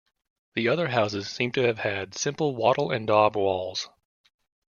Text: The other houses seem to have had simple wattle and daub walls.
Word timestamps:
The 0.55 0.67
other 0.69 0.87
houses 0.87 1.29
seem 1.29 1.51
to 1.51 1.61
have 1.61 1.77
had 1.77 2.15
simple 2.15 2.55
wattle 2.55 2.89
and 2.89 3.05
daub 3.05 3.35
walls. 3.35 3.87